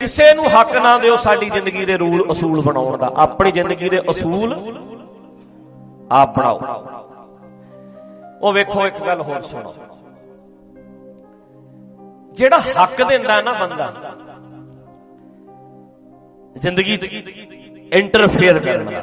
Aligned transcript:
ਕਿਸੇ 0.00 0.24
ਨੂੰ 0.34 0.44
ਹੱਕ 0.50 0.76
ਨਾ 0.76 0.96
ਦਿਓ 0.98 1.14
ਸਾਡੀ 1.16 1.48
ਜ਼ਿੰਦਗੀ 1.50 1.84
ਦੇ 1.84 1.96
ਰੂਲ 1.96 2.20
ਅਸੂਲ 2.32 2.60
ਬਣਾਉਣ 2.62 2.96
ਦਾ। 2.98 3.10
ਆਪਣੀ 3.16 3.50
ਜ਼ਿੰਦਗੀ 3.52 3.88
ਦੇ 3.88 4.00
ਅਸੂਲ 4.10 4.52
ਆਪ 6.12 6.36
ਬਣਾਓ। 6.36 6.58
ਉਹ 8.42 8.52
ਵੇਖੋ 8.52 8.86
ਇੱਕ 8.86 8.98
ਗੱਲ 9.06 9.22
ਹੋਰ 9.22 9.40
ਸੁਣੋ। 9.42 9.72
ਜਿਹੜਾ 12.32 12.58
ਹੱਕ 12.78 13.02
ਦਿੰਦਾ 13.02 13.40
ਨਾ 13.40 13.52
ਬੰਦਾ, 13.60 13.90
ਜ਼ਿੰਦਗੀ 16.56 16.96
'ਚ 16.96 17.04
ਇੰਟਰਫੇਅਰ 17.92 18.58
ਕਰਨ 18.58 18.90
ਦਾ, 18.92 19.02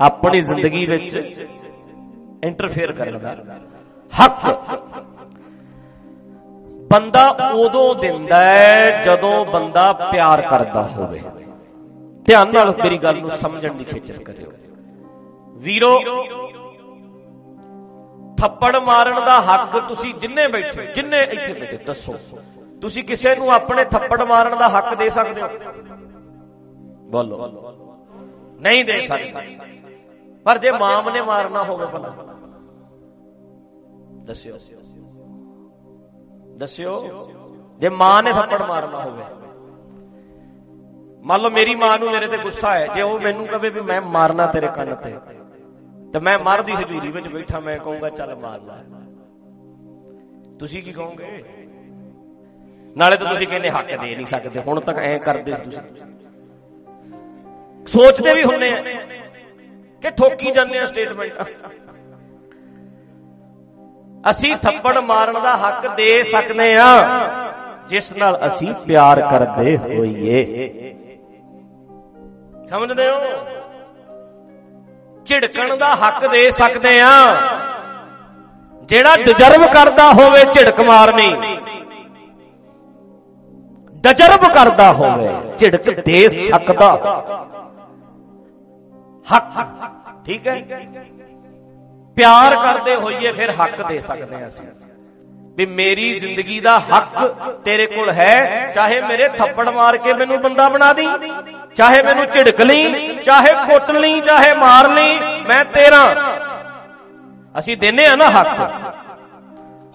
ਆਪਣੀ 0.00 0.42
ਜ਼ਿੰਦਗੀ 0.42 0.86
ਵਿੱਚ 0.86 1.16
ਇੰਟਰਫੇਅਰ 2.44 2.92
ਕਰਨ 2.92 3.18
ਦਾ। 3.18 3.36
ਹੱਕ 4.12 4.89
ਬੰਦਾ 6.92 7.36
ਉਦੋਂ 7.54 7.94
ਦਿੰਦਾ 7.94 8.42
ਹੈ 8.42 9.02
ਜਦੋਂ 9.04 9.46
ਬੰਦਾ 9.46 9.92
ਪਿਆਰ 9.92 10.42
ਕਰਦਾ 10.42 10.82
ਹੋਵੇ। 10.82 11.20
ਧਿਆਨ 12.26 12.52
ਨਾਲ 12.52 12.70
ਮੇਰੀ 12.70 12.98
ਗੱਲ 12.98 13.20
ਨੂੰ 13.20 13.30
ਸਮਝਣ 13.30 13.74
ਦੀ 13.74 13.84
ਖੇਚਲ 13.84 14.22
ਕਰਿਓ। 14.24 14.52
ਵੀਰੋ, 15.52 16.00
ਥੱਪੜ 18.40 18.76
ਮਾਰਨ 18.76 19.14
ਦਾ 19.14 19.40
ਹੱਕ 19.40 19.78
ਤੁਸੀਂ 19.88 20.14
ਜਿੰਨੇ 20.14 20.48
ਬੈਠੇ 20.48 20.92
ਜਿੰਨੇ 20.94 21.18
ਇੱਥੇ 21.18 21.52
ਬੈਠੇ 21.52 21.76
ਦੱਸੋ। 21.76 22.14
ਤੁਸੀਂ 22.80 23.04
ਕਿਸੇ 23.04 23.36
ਨੂੰ 23.36 23.52
ਆਪਣੇ 23.52 23.84
ਥੱਪੜ 23.84 24.22
ਮਾਰਨ 24.22 24.58
ਦਾ 24.58 24.68
ਹੱਕ 24.68 24.94
ਦੇ 24.94 25.10
ਸਕਦੇ 25.10 25.42
ਹੋ? 25.42 25.48
ਬੋਲੋ। 27.10 27.48
ਨਹੀਂ 28.60 28.84
ਦੇ 28.84 28.98
ਸਕਦੇ। 28.98 29.56
ਪਰ 30.44 30.58
ਜੇ 30.58 30.70
ਮਾਮ 30.70 31.10
ਨੇ 31.10 31.22
ਮਾਰਨਾ 31.22 31.62
ਹੋਵੇ 31.62 31.86
ਭਲਾ। 31.86 32.14
ਦੱਸਿਓ। 34.24 34.56
ਦੱਸਿਓ, 36.60 36.92
ਜੇ 37.80 37.88
ਮਾਂ 37.88 38.22
ਨੇ 38.22 38.32
ਥੱਪੜ 38.32 38.62
ਮਾਰਨਾ 38.62 39.02
ਹੋਵੇ। 39.04 39.24
ਮੰਨ 41.24 41.40
ਲਓ 41.40 41.50
ਮੇਰੀ 41.50 41.74
ਮਾਂ 41.74 41.98
ਨੂੰ 41.98 42.10
ਮੇਰੇ 42.10 42.26
ਤੇ 42.26 42.38
ਗੁੱਸਾ 42.38 42.74
ਹੈ, 42.74 42.86
ਜੇ 42.86 43.02
ਉਹ 43.02 43.18
ਮੈਨੂੰ 43.18 43.46
ਕਹੇ 43.46 43.70
ਵੀ 43.70 43.80
ਮੈਂ 43.80 44.00
ਮਾਰਨਾ 44.00 44.46
ਤੇਰੇ 44.46 44.68
ਕੰਨ 44.68 44.94
ਤੇ 44.94 45.16
ਤੇ 46.14 46.20
ਮੈਂ 46.20 46.38
ਮਰਦੀ 46.38 46.72
ਹਜ਼ੂਰੀ 46.72 47.10
ਵਿੱਚ 47.10 47.28
ਬੈਠਾ, 47.28 47.60
ਮੈਂ 47.60 47.78
ਕਹੂੰਗਾ, 47.78 48.08
ਚੱਲ 48.08 48.34
ਮਾਰ 48.36 48.60
ਲੈ। 48.60 48.78
ਤੁਸੀਂ 50.58 50.82
ਕੀ 50.82 50.92
ਕਹੋਗੇ? 50.92 51.42
ਨਾਲੇ 52.96 53.16
ਤਾਂ 53.16 53.26
ਤੁਸੀਂ 53.26 53.46
ਕਹਿੰਦੇ 53.48 53.70
ਹੱਕ 53.70 53.86
ਦੇ 53.86 54.14
ਨਹੀਂ 54.16 54.26
ਸਕਦੇ, 54.26 54.60
ਹੁਣ 54.60 54.80
ਤੱਕ 54.80 54.98
ਐ 54.98 55.16
ਕਰਦੇ 55.18 55.54
ਸੀ 55.54 55.64
ਤੁਸੀਂ। 55.64 55.82
ਸੋਚਦੇ 57.86 58.34
ਵੀ 58.34 58.42
ਹੁੰਨੇ 58.44 58.70
ਆ 58.70 58.82
ਕਿ 60.02 60.10
ਠੋਕੀ 60.10 60.52
ਜਾਂਦੇ 60.52 60.78
ਆ 60.78 60.86
ਸਟੇਟਮੈਂਟ 60.86 61.32
ਅਸੀਂ 64.30 64.56
ਥੱਪੜ 64.56 64.98
ਮਾਰਨ 64.98 65.42
ਦਾ 65.42 65.56
ਹੱਕ 65.56 65.86
ਦੇ 65.86 66.22
ਸਕਦੇ 66.22 66.76
ਆ। 66.76 66.88
ਜਿਸ 67.88 68.12
ਨਾਲ 68.12 68.38
ਅਸੀਂ 68.46 68.74
ਪਿਆਰ 68.86 69.20
ਕਰਦੇ 69.20 69.76
ਹੋਈਏ। 69.76 70.44
ਸਮਝਦੇ 72.70 73.10
ਹੋ? 73.10 73.20
ਝਿੜਕਣ 75.26 75.76
ਦਾ 75.76 75.94
ਹੱਕ 75.94 76.26
ਦੇ 76.26 76.50
ਸਕਦੇ 76.50 77.00
ਆ। 77.00 77.34
ਜਿਹੜਾ 78.82 79.16
ਡਿਜ਼ਰਵ 79.16 79.66
ਕਰਦਾ 79.66 80.12
ਹੋਵੇ, 80.12 80.44
ਝਿੜਕ 80.54 80.80
ਮਾਰਨੀ। 80.80 81.34
ਡਿਜ਼ਰਵ 83.92 84.48
ਕਰਦਾ 84.54 84.92
ਹੋਵੇ, 84.92 85.30
ਝਿੜਕ 85.58 86.04
ਦੇ 86.04 86.28
ਸਕਦਾ। 86.28 86.92
ਹੱਕ। 89.34 89.66
ਠੀਕ 90.26 90.48
ਹੈ? 90.48 90.60
ਪਿਆਰ 92.16 92.56
ਕਰਦੇ 92.56 92.94
ਹੋਈਏ 92.96 93.32
ਫਿਰ 93.32 93.50
ਹੱਕ 93.52 93.82
ਦੇ 93.82 94.00
ਸਕਦੇ 94.00 94.36
ਆ 94.36 94.46
ਅਸੀਂ। 94.46 94.66
ਵੀ 95.56 95.66
ਮੇਰੀ 95.68 96.18
ਜ਼ਿੰਦਗੀ 96.18 96.58
ਦਾ 96.60 96.78
ਹੱਕ 96.80 97.16
ਤੇਰੇ 97.64 97.86
ਕੋਲ 97.86 98.10
ਹੈ, 98.10 98.70
ਚਾਹੇ 98.74 99.00
ਮੇਰੇ 99.00 99.28
ਥੱਪੜ 99.28 99.68
ਮਾਰ 99.68 99.96
ਕੇ 99.96 100.12
ਮੈਨੂੰ 100.12 100.40
ਬੰਦਾ 100.40 100.68
ਬਣਾ 100.68 100.92
ਦੀ 100.92 101.06
ਚਾਹੇ 101.76 102.02
ਮੈਨੂੰ 102.02 102.26
ਝਿੜਕ 102.26 102.60
ਲਈ, 102.60 103.16
ਚਾਹੇ 103.16 103.54
ਕੁੱਟ 103.66 103.90
ਲਈ, 103.92 104.20
ਚਾਹੇ 104.20 104.54
ਮਾਰ 104.54 104.88
ਲਈ, 104.90 105.18
ਮੈਂ 105.48 105.64
ਤੇਰਾ। 105.66 106.04
ਅਸੀਂ 107.54 107.76
ਦਿੰਨੇ 107.76 108.06
ਆ 108.06 108.14
ਨਾ 108.16 108.30
ਹੱਕ। 108.30 108.60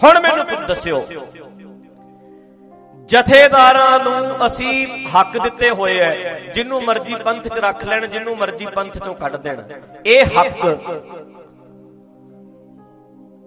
ਹੁਣ 0.01 0.19
ਮੈਨੂੰ 0.19 0.45
ਕੁਝ 0.45 0.59
ਦੱਸਿਓ, 0.68 1.00
ਜਥੇਦਾਰਾਂ 3.09 4.00
ਨੂੰ 4.00 4.45
ਅਸੀਂ 4.45 4.88
ਹੱਕ 5.09 5.38
ਦਿੱਤੇ 5.38 5.69
ਹੋਏ 5.72 5.97
ਐ, 6.00 6.39
ਜਿੰਨੂੰ 6.53 6.81
ਮਰਜ਼ੀ 6.84 7.16
ਪੰਥ 7.16 7.47
'ਚ 7.47 7.57
ਰੱਖ 7.59 7.84
ਲੈਣ, 7.85 8.06
ਜਿੰਨੂੰ 8.07 8.38
ਮਰਜ਼ੀ 8.38 8.66
ਪੰਥ 8.75 8.97
'ਚੋਂ 8.97 9.13
ਕੱਢ 9.16 9.35
ਦੇਣ। 9.38 9.62
ਇਹ 10.06 10.25
ਹੱਕ 10.38 10.66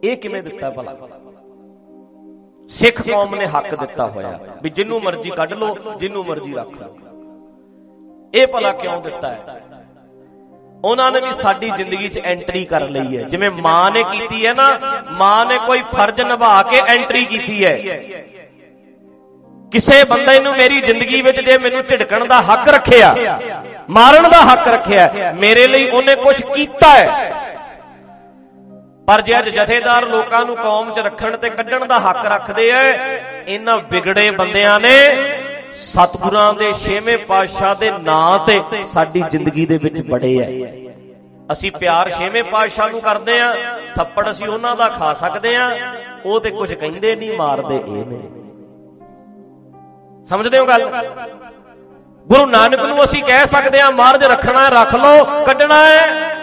ਇਹ 0.04 0.16
ਕਿਵੇਂ 0.16 0.42
ਦਿੱਤਾ 0.42 0.70
ਭਲਾ? 0.70 0.96
ਸਿੱਖ 2.70 3.00
ਕੌਮ 3.02 3.34
ਨੇ 3.34 3.46
ਹੱਕ 3.46 3.74
ਦਿੱਤਾ 3.74 4.06
ਹੋਇਆ 4.06 4.38
ਵੀ 4.62 4.70
ਜਿੰਨੂੰ 4.70 5.00
ਮਰਜ਼ੀ 5.02 5.30
ਕੱਢ 5.30 5.52
ਲਓ 5.52 5.94
ਜਿੰਨੂੰ 6.00 6.24
ਮਰਜ਼ੀ 6.24 6.52
ਰੱਖ 6.54 6.80
ਲਓ। 6.80 6.96
ਇਹ 8.34 8.46
ਭਲਾ 8.46 8.72
ਕਿਉਂ 8.72 9.00
ਦਿੱਤਾ 9.02 9.28
ਹੈ? 9.28 9.60
ਉਹਨਾਂ 10.84 11.10
ਨੇ 11.12 11.20
ਵੀ 11.20 11.30
ਸਾਡੀ 11.32 11.70
ਜ਼ਿੰਦਗੀ 11.70 12.08
'ਚ 12.08 12.18
ਐਂਟਰੀ 12.24 12.64
ਕਰ 12.64 12.88
ਲਈ 12.88 13.16
ਹੈ। 13.16 13.22
ਜਿਵੇਂ 13.22 13.50
ਮਾਂ 13.50 13.90
ਨੇ 13.90 14.02
ਕੀਤੀ 14.02 14.46
ਹੈ 14.46 14.52
ਨਾ 14.54 14.68
ਮਾਂ 15.12 15.46
ਨੇ 15.46 15.58
ਕੋਈ 15.66 15.82
ਫਰਜ਼ 15.94 16.20
ਨਿਭਾ 16.20 16.62
ਕੇ 16.62 16.80
ਐਂਟਰੀ 16.88 17.24
ਕੀਤੀ 17.24 17.64
ਹੈ। 17.64 17.76
ਕਿਸੇ 19.72 20.04
ਬੰਦੇ 20.04 20.38
ਨੂੰ 20.40 20.52
ਮੇਰੀ 20.56 20.80
ਜ਼ਿੰਦਗੀ 20.80 21.22
ਵਿੱਚ 21.22 21.40
ਜੇ 21.40 21.56
ਮੈਨੂੰ 21.58 21.82
ਝਿੜਕਣ 21.86 22.24
ਦਾ 22.26 22.40
ਹੱਕ 22.42 22.68
ਰੱਖਿਆ 22.68 23.14
ਮਾਰਨ 23.90 24.28
ਦਾ 24.30 24.40
ਹੱਕ 24.42 24.68
ਰੱਖਿਆ 24.68 25.32
ਮੇਰੇ 25.40 25.66
ਲਈ 25.66 25.88
ਉਹਨੇ 25.90 26.14
ਕੁਝ 26.14 26.36
ਕੀਤਾ 26.44 26.88
ਹੈ। 26.90 27.32
ਪਰ 29.08 29.20
ਜੇ 29.20 29.38
ਅੱਜ 29.38 29.48
ਜਥੇਦਾਰ 29.48 30.06
ਲੋਕਾਂ 30.08 30.44
ਨੂੰ 30.44 30.56
ਕੌਮ 30.56 30.92
'ਚ 30.92 30.98
ਰੱਖਣ 30.98 31.36
ਤੇ 31.36 31.50
ਕੱਢਣ 31.50 31.86
ਦਾ 31.86 31.98
ਹੱਕ 31.98 32.26
ਰੱਖਦੇ 32.26 32.70
ਐ, 32.70 32.92
ਇਹਨਾਂ 33.48 33.76
ਵਿਗੜੇ 33.90 34.30
ਬੰਦਿਆਂ 34.30 34.80
ਨੇ 34.80 34.98
ਸਤਿਗੁਰਾਂ 35.74 36.54
ਦੇ 36.54 36.72
ਛੇਵੇਂ 36.72 37.18
ਪਾਤਸ਼ਾਹ 37.18 37.74
ਦੇ 37.74 37.90
ਨਾਂ 37.90 38.38
ਤੇ 38.38 38.60
ਸਾਡੀ 38.84 39.22
ਜ਼ਿੰਦਗੀ 39.30 39.66
ਦੇ 39.66 39.78
ਵਿੱਚ 39.78 40.02
ਬੜੇ 40.02 40.36
ਐ। 40.38 40.72
ਅਸੀਂ 41.52 41.70
ਪਿਆਰ 41.72 42.10
ਛੇਵੇਂ 42.10 42.44
ਪਾਤਸ਼ਾਹ 42.44 42.90
ਨੂੰ 42.90 43.00
ਕਰਦੇ 43.00 43.40
ਆ, 43.40 43.52
ਥੱਪੜ 43.96 44.30
ਅਸੀਂ 44.30 44.48
ਉਹਨਾਂ 44.48 44.76
ਦਾ 44.76 44.88
ਖਾ 44.88 45.14
ਸਕਦੇ 45.14 45.56
ਆ, 45.56 45.70
ਉਹ 46.26 46.40
ਤੇ 46.40 46.50
ਕੁਝ 46.50 46.72
ਕਹਿੰਦੇ 46.72 47.16
ਨਹੀਂ, 47.16 47.32
ਮਾਰਦੇ 47.38 47.76
ਇਹ 47.76 48.06
ਨੇ। 48.06 48.20
ਸਮਝਦੇ 50.28 50.58
ਹੋ 50.58 50.64
ਗੱਲ? 50.66 50.90
ਗੁਰੂ 52.26 52.46
ਨਾਨਕ 52.46 52.80
ਨੂੰ 52.80 53.04
ਅਸੀਂ 53.04 53.22
ਕਹਿ 53.24 53.46
ਸਕਦੇ 53.46 53.80
ਆ, 53.80 53.90
ਮਾਰਜ 53.90 54.24
ਰੱਖਣਾ, 54.24 54.68
ਰੱਖ 54.68 54.94
ਲਓ, 54.94 55.44
ਕੱਢਣਾ 55.44 55.84
ਹੈ 55.84 56.37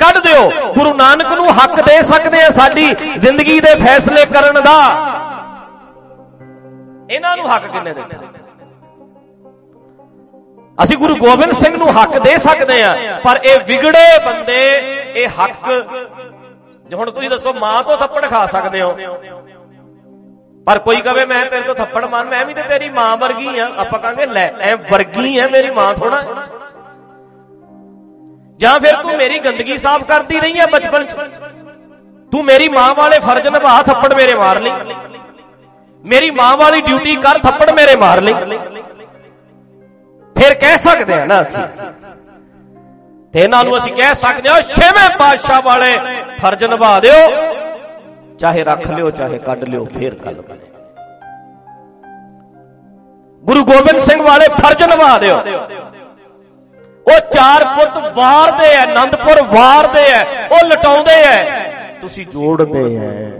ਕੱਢ 0.00 0.18
ਦਿਓ। 0.18 0.50
ਗੁਰੂ 0.74 0.92
ਨਾਨਕ 0.94 1.32
ਨੂੰ 1.32 1.48
ਹੱਕ 1.54 1.80
ਦੇ 1.82 2.02
ਸਕਦੇ 2.02 2.42
ਆ 2.42 2.50
ਸਾਡੀ 2.50 2.94
ਜ਼ਿੰਦਗੀ 3.16 3.58
ਦੇ 3.60 3.74
ਫੈਸਲੇ 3.76 4.24
ਕਰਨ 4.26 4.60
ਦਾ। 4.62 4.78
ਇਹਨਾਂ 7.10 7.36
ਨੂੰ 7.36 7.54
ਹੱਕ 7.54 7.66
ਕਿੰਨੇ 7.66 7.92
ਦਿੱਤੇ 7.94 8.16
ਅਸੀਂ 10.78 10.96
ਗੁਰੂ 10.96 11.14
ਗੋਬਿੰਦ 11.16 11.52
ਸਿੰਘ 11.52 11.76
ਨੂੰ 11.76 11.88
ਹੱਕ 11.92 12.18
ਦੇ 12.18 12.36
ਸਕਦੇ 12.38 12.82
ਆ, 12.82 12.94
ਪਰ 13.24 13.40
ਇਹ 13.44 13.58
ਵਿਗੜੇ 13.66 14.18
ਬੰਦੇ, 14.24 14.60
ਇਹ 15.14 15.28
ਹੱਕ। 15.40 15.68
ਜੇ 16.86 16.96
ਹੁਣ 16.96 17.10
ਤੁਸੀਂ 17.10 17.30
ਦੱਸੋ, 17.30 17.52
ਮਾਂ 17.54 17.82
ਤੋਂ 17.82 17.96
ਥੱਪੜ 17.96 18.24
ਖਾ 18.26 18.44
ਸਕਦੇ 18.46 18.80
ਹੋ। 18.82 18.92
ਪਰ 20.66 20.78
ਕੋਈ 20.78 21.00
ਕਵੇ, 21.00 21.24
ਮੈਂ 21.24 21.44
ਤੇਰੇ 21.46 21.62
ਤੋਂ 21.62 21.74
ਥੱਪੜ 21.74 22.04
ਮਾਰ, 22.04 22.24
ਮੈਂ 22.24 22.44
ਵੀ 22.46 22.54
ਤੇ 22.54 22.62
ਤੇਰੀ 22.62 22.88
ਮਾਂ 22.90 23.16
ਵਰਗੀ 23.16 23.58
ਆ। 23.58 23.68
ਆਪਾਂ 23.76 23.98
ਕਹਾਂਗੇ, 23.98 24.26
ਲੈ, 24.26 24.46
ਐ 24.60 24.74
ਵਰਗੀ 24.90 25.38
ਐ 25.40 25.48
ਮੇਰੀ 25.48 25.70
ਮਾਂ 25.70 25.94
ਥੋੜਾ 25.94 26.22
ਜਾਂ 28.60 28.72
ਫਿਰ 28.84 28.96
ਤੂੰ 28.96 29.16
ਮੇਰੀ 29.16 29.38
ਗੰਦਗੀ 29.38 29.76
ਸਾਫ਼ 29.78 30.02
ਕਰਦੀ 30.04 30.40
ਰਹੀ 30.40 30.58
ਹੈ 30.60 30.66
ਬਚਪਨ 30.66 31.04
'ਚ? 31.06 31.14
ਤੂੰ 32.32 32.44
ਮੇਰੀ 32.44 32.68
ਮਾਂ 32.68 32.94
ਵਾਲੇ 32.94 33.18
ਫਰਜ਼ 33.18 33.48
ਨਿਭਾ 33.48 33.82
ਥੱਪੜ 33.82 34.12
ਮੇਰੇ 34.14 34.34
ਮਾਰ 34.34 34.60
ਲਈ। 34.60 34.72
ਮੇਰੀ 36.04 36.30
ਮਾਂ 36.30 36.56
ਵਾਲੀ 36.56 36.80
ਡਿਊਟੀ 36.80 37.14
ਕਰ 37.16 37.38
ਥੱਪੜ 37.38 37.70
ਮੇਰੇ 37.70 37.96
ਮਾਰ 37.96 38.20
ਲਈ। 38.20 38.34
ਫਿਰ 40.36 40.54
ਕਹਿ 40.54 40.78
ਸਕਦੇ 40.78 41.14
ਆ 41.14 41.24
ਨਾ 41.24 41.40
ਅਸੀਂ। 41.42 41.62
ਤੇ 43.32 43.40
ਇਹਨਾਂ 43.40 43.62
ਨੂੰ 43.64 43.76
ਅਸੀਂ 43.78 43.92
ਕਹਿ 43.92 44.14
ਸਕਦੇ 44.14 44.48
ਹਾਂ 44.48 44.60
ਛੇਵੇਂ 44.68 45.08
ਪਾਤਸ਼ਾਹ 45.18 45.60
ਵਾਲੇ 45.62 45.98
ਫਰਜ਼ 46.42 46.64
ਨਿਭਾ 46.64 46.98
ਦਿਓ। 47.00 47.18
ਚਾਹੇ 48.38 48.64
ਰੱਖ 48.64 48.90
ਲਿਓ, 48.90 49.10
ਚਾਹੇ 49.10 49.38
ਕੱਢ 49.38 49.64
ਲਿਓ, 49.64 49.84
ਫੇਰ 49.98 50.14
ਗੱਲ 50.14 50.42
ਕਰੇ 50.42 50.68
ਗੁਰੂ 53.42 53.64
ਗੋਬਿੰਦ 53.64 53.98
ਸਿੰਘ 54.00 54.22
ਵਾਲੇ 54.22 54.48
ਫਰਜ਼ 54.48 54.82
ਨਿਭਾ 54.84 55.18
ਦਿਓ। 55.18 55.36
ਉਹ 57.06 57.20
ਚਾਰ 57.20 57.64
ਪੁੱਤ 57.64 58.12
ਵਾਰਦੇ 58.16 58.66
ਐ 58.66 58.82
ਆਨੰਦਪੁਰ 58.82 59.42
ਵਾਰਦੇ 59.42 60.02
ਐ, 60.02 60.22
ਉਹ 60.22 60.64
ਲਟਾਉਂਦੇ 60.66 61.12
ਐ। 61.12 61.44
ਤੁਸੀਂ 62.00 62.26
ਜੋੜਦੇ 62.26 62.96
ਐ। 62.96 63.30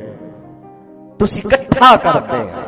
ਤੁਸੀਂ 1.19 1.43
ਇਕੱਠਾ 1.43 1.97
ਕਰਦੇ 1.97 2.39
ਐ। 2.39 2.63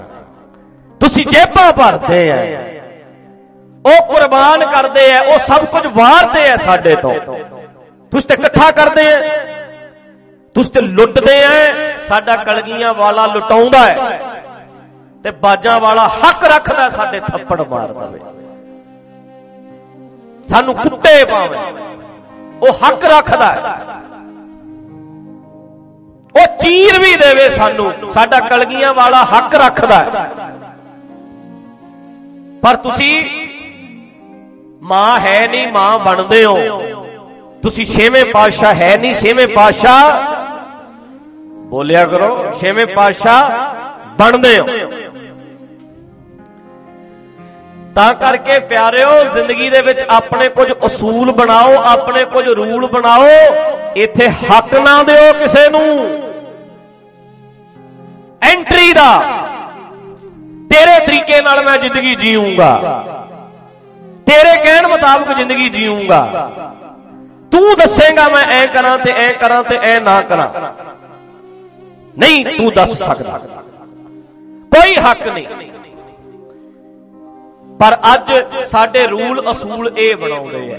ਤੁਸੀਂ 1.01 1.27
ਜੇਬਾਂ 1.27 1.73
ਭਰਦੇ 1.73 2.29
ਐ। 2.29 2.73
ਉਹ 3.87 4.07
ਕੁਰਬਾਨ 4.07 4.65
ਕਰਦੇ 4.67 5.11
ਐ, 5.11 5.21
ਉਹ 5.21 5.39
ਸਭ 5.39 5.65
ਕੁਝ 5.65 5.87
ਵਾਰਦੇ 5.87 6.41
ਐ 6.41 6.57
ਸਾਡੇ 6.57 6.97
ਤੋਂ। 6.97 7.15
ਤੁਸੀਂ 8.11 8.29
ਤੇ 8.29 8.35
ਇਕੱਠਾ 8.35 8.71
ਕਰਦੇ 8.71 9.07
ਐ। 9.07 9.21
ਤੁਸੀਂ 10.55 10.71
ਤੇ 10.71 10.81
ਲੁੱਟਦੇ 10.81 11.41
ਐ। 11.41 11.73
ਸਾਡਾ 12.09 12.37
ਕਲਗੀਆਂ 12.37 12.95
ਵਾਲਾ 12.95 13.27
ਲੁਟਾਉਂਦਾ 13.27 13.79
ਹੈ 13.79 14.21
ਤੇ 15.25 15.31
ਬਾਜਾਂ 15.31 15.81
ਵਾਲਾ 15.81 16.09
ਹੱਕ 16.09 16.45
ਰੱਖਦਾ 16.45 16.89
ਸਾਡੇ 16.89 17.21
ਥੱਪੜ 17.21 17.61
ਮਾਰ 17.61 17.89
ਦਵੇ 17.89 18.21
ਸਾਨੂੰ 20.49 20.75
ਕੁੱਤੇ 20.75 21.25
ਪਾਵੇ। 21.25 21.59
ਉਹ 22.63 22.73
ਹੱਕ 22.73 23.05
ਰੱਖਦਾ 23.05 23.53
ਹੈ। 23.53 23.81
ਉਹ 26.41 26.59
ਚੀਰ 26.59 26.99
ਵੀ 26.99 27.17
ਦੇਵੇ 27.17 27.51
ਸਾਨੂੰ। 27.51 27.93
ਸਾਡਾ 28.15 28.41
ਕਲਗੀਆਂ 28.41 28.95
ਵਾਲਾ 28.95 29.25
ਹੱਕ 29.25 29.55
ਰੱਖਦਾ 29.55 29.99
ਹੈ। 29.99 30.31
ਪਰ 32.63 32.77
ਤੁਸੀਂ 32.77 33.25
ਮਾਂ 34.83 35.21
ਹੈ 35.21 35.49
ਨਹੀਂ, 35.49 35.73
ਮਾਂ 35.73 35.99
ਬਣਦੇ 35.99 36.45
ਹੋ। 36.45 36.83
ਤੁਸੀਂ 37.63 37.87
ਛੇਵੇਂ 37.87 38.25
ਪਾਤਸ਼ਾਹ 38.25 38.75
ਹੈ 38.75 38.97
ਨਹੀਂ, 38.97 39.15
ਛੇਵੇਂ 39.15 39.49
ਪਾਤਸ਼ਾਹ 39.49 40.33
ਬੋਲਿਆ 41.47 42.05
ਕਰੋ, 42.07 42.53
ਛੇਵੇਂ 42.61 42.87
ਪਾਤਸ਼ਾਹ 42.87 43.51
ਬਣਦੇ 44.19 44.59
ਹੋ। 44.59 44.67
ਤਾਂ 47.95 48.15
ਕਰਕੇ 48.15 48.59
ਪਿਆਰਿਓ, 48.59 49.25
ਜ਼ਿੰਦਗੀ 49.25 49.71
ਦੇ 49.71 49.83
ਵਿੱਚ 49.83 50.01
ਆਪਣੇ 50.11 50.49
ਕੁਝ 50.49 50.73
ਅਸੂਲ 50.87 51.33
ਬਣਾਓ, 51.33 51.83
ਆਪਣੇ 51.83 52.25
ਕੁਝ 52.25 52.49
ਰੂਲ 52.49 52.87
ਬਣਾਓ। 52.87 53.27
ਇੱਥੇ 53.97 54.29
ਹੱਕ 54.29 54.75
ਨਾ 54.75 55.03
ਦਿਓ 55.03 55.33
ਕਿਸੇ 55.33 55.69
ਨੂੰ। 55.69 56.09
ਐਂਟਰੀ 58.43 58.93
ਦਾ। 58.93 59.23
ਤੇਰੇ 60.71 61.07
ਤਰੀਕੇ 61.07 61.43
ਨਾਲ 61.43 61.65
ਮੈਂ 61.65 61.79
ਜ਼ਿੰਦਗੀ 61.79 62.15
ਜੀਊਂਗਾ। 62.15 63.05
ਤੇਰੇ 64.27 64.65
ਕਹਿਣ 64.65 64.87
ਮੁਤਾਬਕ 64.87 65.33
ਜ਼ਿੰਦਗੀ 65.33 65.69
ਜੀਊਂਗਾ। 65.69 66.51
ਤੂੰ 67.53 67.77
ਦੱਸੇਗਾ 67.79 68.29
ਮੈਂ 68.29 68.45
ਐ 68.45 68.67
ਕਰਾਂ 68.67 68.99
ਤੇ 68.99 69.13
ਐ 69.17 69.33
ਕਰਾਂ 69.33 69.63
ਤੇ 69.63 69.79
ਐ 69.83 70.01
ਨਾ 70.01 70.21
ਕਰਾਂ। 70.21 70.49
ਨਹੀਂ, 72.19 72.45
ਤੂੰ 72.47 72.73
ਦੱਸ 72.73 72.91
ਸਕਦਾ। 72.91 73.41
ਕੋਈ 74.75 74.95
ਹੱਕ 74.95 75.29
ਨਹੀਂ। 75.29 75.72
ਪਰ 77.83 77.99
ਅੱਜ 78.15 78.33
ਸਾਡੇ 78.65 79.07
ਰੂਲ 79.07 79.51
ਅਸੂਲ 79.51 79.99
ਇਹ 79.99 80.17
ਬਣਾਉਂਦੇ 80.17 80.75
ਆ। 80.75 80.79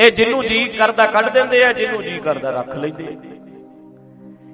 ਇਹ 0.00 0.12
ਜਿੰਨੂੰ 0.12 0.46
ਜੀ 0.46 0.68
ਕਰਦਾ 0.68 1.06
ਕੱਢ 1.06 1.28
ਦਿੰਦੇ 1.28 1.64
ਆ 1.64 1.72
ਜਿੰਨੂੰ 1.72 2.02
ਜੀ 2.02 2.18
ਕਰਦਾ 2.18 2.50
ਰੱਖ 2.50 2.76
ਲੈਂਦੇ 2.76 3.04
ਆ। 3.04 3.18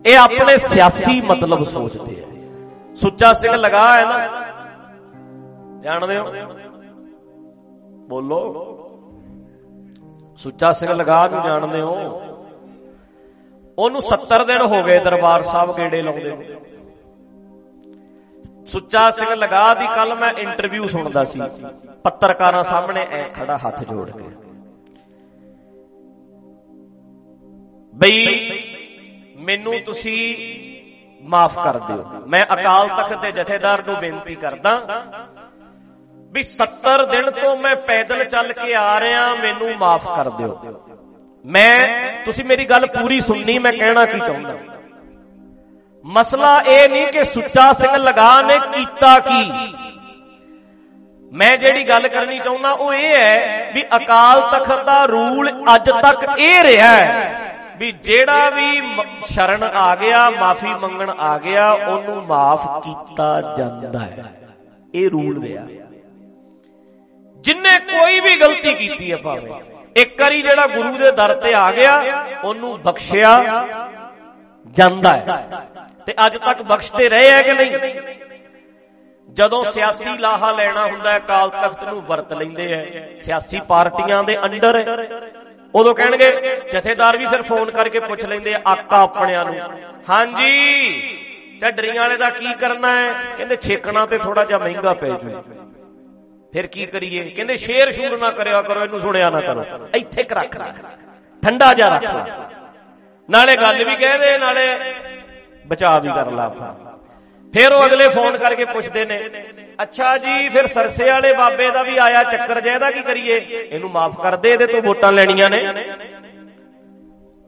ਇਹ 0.07 0.19
ਆਪਣੇ 0.19 0.57
ਸਿਆਸੀ 0.57 1.21
ਮਤਲਬ 1.21 1.63
ਸੋਚਦੇ 1.63 2.17
ਆ। 2.23 2.27
ਸੁੱਚਾ 2.97 3.33
ਸਿੰਘ 3.33 3.53
ਲਗਾ 3.53 3.99
ਹੈ 3.99 4.05
ਨਾ। 4.05 4.45
ਜਾਣਦੇ 5.81 6.19
ਹੋ? 6.19 6.33
ਬੋਲੋ। 8.09 8.65
ਸੁੱਚਾ 10.37 10.73
ਸਿੰਘ 10.73 10.93
ਲਗਾ 10.93 11.29
ਨੂੰ 11.29 11.43
ਜਾਣਦੇ 11.43 11.81
ਹੋ? 11.81 12.23
ਉਹਨੂੰ 13.79 14.03
70 14.03 14.45
ਦਿਨ 14.45 14.61
ਹੋ 14.61 14.83
ਗਏ 14.83 14.99
ਦਰਬਾਰ 14.99 15.43
ਸਾਹਿਬ 15.43 15.77
ਗੇੜੇ 15.77 16.03
ਲਾਉਂਦੇ 16.03 16.29
ਨੂੰ। 16.29 16.45
ਸੁੱਚਾ 18.69 19.11
ਸਿੰਘ 19.11 19.35
ਲਗਾ 19.35 19.75
ਦੀ 19.75 19.87
ਕੱਲ 19.87 20.15
ਮੈਂ 20.15 20.32
ਇੰਟਰਵਿਊ 20.38 20.87
ਸੁਣਦਾ 20.87 21.25
ਸੀ। 21.25 21.41
ਪੱਤਰਕਾਰਾਂ 22.05 22.62
ਸਾਹਮਣੇ 22.62 23.06
ਐ 23.11 23.23
ਖੜਾ 23.29 23.56
ਹੱਥ 23.56 23.85
ਜੋੜ 23.85 24.11
ਕੇ। 24.11 24.29
ਬਈ, 27.94 28.25
ਮੈਨੂੰ 29.38 29.81
ਤੁਸੀਂ 29.87 30.19
ਮਾਫ 31.23 31.59
ਕਰ 31.65 31.79
ਦਿਓ। 31.79 32.05
ਮੈਂ 32.26 32.43
ਅਕਾਲ 32.53 32.88
ਤਖਤ 32.88 33.20
ਦੇ 33.23 33.32
ਜਥੇਦਾਰ 33.32 33.87
ਨੂੰ 33.87 33.97
ਬੇਨਤੀ 33.97 34.35
ਕਰਦਾ 34.35 35.05
ਵੀ 36.32 36.43
70 36.43 37.06
ਦਿਨ 37.06 37.31
ਤੋਂ 37.31 37.56
ਮੈਂ 37.56 37.76
ਪੈਦਲ 37.76 38.25
ਚੱਲ 38.25 38.53
ਕੇ 38.53 38.75
ਆ 38.75 39.00
ਰਿਹਾ, 39.00 39.35
ਮੈਨੂੰ 39.35 39.76
ਮਾਫ 39.76 40.17
ਕਰ 40.17 40.31
ਦਿਓ। 40.31 40.59
ਮੈਂ, 41.47 41.75
ਤੁਸੀਂ 42.25 42.44
ਮੇਰੀ 42.44 42.65
ਗੱਲ 42.65 42.87
ਪੂਰੀ 42.87 43.20
ਸੁਣਨੀ, 43.20 43.59
ਮੈਂ 43.59 43.73
ਕਹਿਣਾ 43.73 44.05
ਕੀ 44.05 44.19
ਚਾਹੁੰਦਾ? 44.19 44.55
ਮਸਲਾ 46.08 46.56
ਇਹ 46.60 46.88
ਨਹੀਂ 46.88 47.06
ਕਿ 47.06 47.25
ਸੁੱਚਾ 47.25 47.72
ਸਿੰਘ 47.72 47.96
ਲਗਾ 47.96 48.31
ਨੇ 48.43 48.58
ਕੀਤਾ 48.72 49.19
ਕੀ। 49.20 49.50
ਮੈਂ 51.32 51.56
ਜਿਹੜੀ 51.56 51.82
ਗੱਲ 51.88 52.08
ਕਰਨੀ 52.08 52.38
ਚਾਹੁੰਦਾ, 52.38 52.70
ਉਹ 52.70 52.94
ਇਹ 52.94 53.14
ਹੈ 53.14 53.70
ਵੀ 53.75 53.82
ਅਕਾਲ 53.96 54.40
ਤਖਤ 54.52 54.84
ਦਾ 54.84 55.05
ਰੂਲ 55.05 55.50
ਅੱਜ 55.75 55.90
ਤੱਕ 56.02 56.25
ਇਹ 56.38 56.62
ਰਿਹਾ 56.62 56.93
ਹੈ 56.93 57.76
ਵੀ 57.78 57.90
ਜਿਹੜਾ 57.93 58.49
ਵੀ 58.50 58.81
ਸ਼ਰਨ 59.25 59.62
ਆ 59.62 59.94
ਗਿਆ, 59.96 60.28
ਮਾਫੀ 60.31 60.75
ਮੰਗਣ 60.75 61.10
ਆ 61.10 61.37
ਗਿਆ, 61.38 61.70
ਉਹਨੂੰ 61.72 62.25
ਮਾਫ 62.26 62.66
ਕੀਤਾ 62.84 63.55
ਜਾਂਦਾ 63.58 63.99
ਹੈ। 63.99 64.25
ਇਹ 64.94 65.10
ਰੂਲ 65.10 65.43
ਰਿਹਾ। 65.43 65.66
ਜਿੰਨੇ 67.44 67.78
ਕੋਈ 67.81 68.20
ਵੀ 68.20 68.34
ਗਲਤੀ 68.37 68.75
ਕੀਤੀ 68.75 69.10
ਹੈ 69.12 69.16
ਭਾਵੇਂ, 69.16 69.60
ਇੱਕ 69.96 70.20
ਵਾਰੀ 70.22 70.43
ਜਿਹੜਾ 70.43 70.66
ਗੁਰੂ 70.66 70.96
ਦੇ 70.99 71.10
ਦਰ 71.12 71.34
ਤੇ 71.34 71.55
ਆ 71.55 71.70
ਗਿਆ, 71.72 72.02
ਉਹਨੂੰ 72.44 72.81
ਬਖਸ਼ਿਆ 72.82 73.40
ਜਾਂਦਾ 74.76 75.12
ਹੈ। 75.12 75.44
ਤੇ 76.08 76.14
ਅੱਜ 76.26 76.37
ਤੱਕ 76.37 76.60
ਬਖਸ਼ਦੇ 76.62 77.08
ਰਹੇ 77.08 77.31
ਹੈ 77.31 77.40
ਕਿ 77.43 77.52
ਨਹੀਂ? 77.52 77.94
ਜਦੋਂ 79.28 79.62
ਸਿਆਸੀ 79.64 80.16
ਲਾਹਾ 80.19 80.50
ਲੈਣਾ 80.52 80.87
ਹੁੰਦਾ 80.87 81.10
ਹੈ 81.12 81.19
ਕਾਲ 81.28 81.50
ਤਖਤ 81.52 81.82
ਨੂੰ 81.84 82.00
ਵਰਤ 82.02 82.32
ਲੈਂਦੇ 82.32 82.72
ਐ 82.72 83.16
ਸਿਆਸੀ 83.16 83.60
ਪਾਰਟੀਆਂ 83.69 84.22
ਦੇ 84.25 84.37
ਅੰਡਰ 84.44 84.76
ਉਦੋਂ 85.75 85.94
ਕਹਿਣਗੇ, 85.94 86.31
ਜਥੇਦਾਰ 86.72 87.16
ਵੀ 87.19 87.26
ਫਿਰ 87.26 87.43
ਫੋਨ 87.43 87.70
ਕਰਕੇ 87.70 88.00
ਪੁੱਛ 88.00 88.25
ਲੈਂਦੇ 88.25 88.55
ਆ, 88.55 88.60
ਆਕਾ 88.66 89.00
ਆਪਣਿਆਂ 89.02 89.44
ਨੂੰ। 89.44 89.55
ਹਾਂਜੀ, 90.10 90.52
ਢੱਡਰੀਆਂ 91.62 92.02
ਵਾਲੇ 92.02 92.16
ਦਾ 92.16 92.31
ਕੀ 92.31 92.52
ਕਰਨਾ 92.60 92.93
ਹੈ? 92.93 93.12
ਕਹਿੰਦੇ 93.37 93.56
ਛੇਕਣਾ 93.56 94.05
ਤੇ 94.06 94.19
ਥੋੜਾ 94.19 94.44
ਜਿਹਾ 94.44 94.58
ਮਹਿੰਗਾ 94.58 94.93
ਪੈ 94.94 95.08
ਜੂ 95.08 95.43
ਫਿਰ 96.52 96.66
ਕੀ 96.66 96.87
ਕਰੀਏ? 96.87 97.28
ਕਹਿੰਦੇ 97.31 97.56
ਸ਼ੇਰ 97.56 97.93
ਸ਼ੂਰ 97.93 98.19
ਨਾ 98.19 98.31
ਕਰਿਆ 98.31 98.62
ਕਰੋ, 98.62 98.84
ਇਹਨੂੰ 98.84 99.00
ਸੁਣਿਆ 99.00 99.31
ਨਾ 99.31 99.40
ਕਰੋ। 99.40 99.64
ਇੱਥੇ 99.96 100.22
ਕ 100.22 100.32
ਰੱਖ 100.32 100.56
ਠੰਡਾ 101.43 101.72
ਜਾ 101.75 101.88
ਰੱਖ 101.96 102.05
ਨਾਲੇ 103.28 103.56
ਗੱਲ 103.56 103.84
ਵੀ 103.84 103.94
ਕਹਦੇ 103.96 104.37
ਨਾਲੇ 104.38 104.66
ਬਚਾ 105.69 105.99
ਵੀ 105.99 106.09
ਕਰ 106.09 106.31
ਲਾ 106.31 106.44
ਆਪਾਂ 106.44 106.75
ਫਿਰ 107.55 107.73
ਉਹ 107.73 107.85
ਅਗਲੇ 107.87 108.09
ਫੋਨ 108.09 108.37
ਕਰਕੇ 108.37 108.65
ਪੁੱਛਦੇ 108.65 109.05
ਨੇ, 109.05 109.19
ਅੱਛਾ 109.82 110.17
ਜੀ, 110.19 110.49
ਫਿਰ 110.49 110.67
ਸਰਸੇ 110.67 111.09
ਵਾਲੇ 111.11 111.32
ਬਾਬੇ 111.32 111.70
ਦਾ 111.70 111.82
ਵੀ 111.82 111.97
ਆਇਆ 111.99 112.23
ਚੱਕਰ 112.25 112.61
ਜੇ 112.61 112.70
ਇਹਦਾ 112.70 112.91
ਕੀ 112.91 113.03
ਕਰੀਏ? 113.03 113.37
ਇਹਨੂੰ 113.61 113.91
ਮਾਫ 113.91 114.20
ਕਰ 114.23 114.37
ਦੇ, 114.37 114.53
ਇਹਦੇ 114.53 114.67
ਤੋਂ 114.67 114.82
ਵੋਟਾਂ 114.82 115.12
ਲੈਣੀਆਂ 115.12 115.50
ਨੇ। 115.50 115.65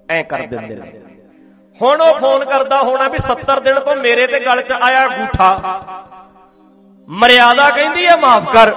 ਐ 0.08 0.22
ਕਰ 0.22 0.46
ਦਿੰਦੇ 0.46 0.75
ਨੇ। 0.75 0.93
ਹੁਣ 1.81 2.00
ਉਹ 2.00 2.19
ਫੋਨ 2.19 2.44
ਕਰਦਾ 2.44 2.81
ਹੋਣਾ 2.82 3.08
ਵੀ 3.08 3.19
70 3.19 3.61
ਦਿਨ 3.61 3.81
ਤੋਂ 3.81 3.96
ਮੇਰੇ 3.96 4.26
ਤੇ 4.26 4.40
ਗਲ 4.40 4.62
'ਚ 4.62 4.72
ਆਇਆ 4.72 5.06
ਗੂਠਾ। 5.08 5.50
ਮਰਿਆਦਾ 7.08 7.70
ਕਹਿੰਦੀ 7.70 8.06
ਹੈ 8.06 8.17
ਮਾਫ 8.17 8.52
ਕਰ। 8.52 8.75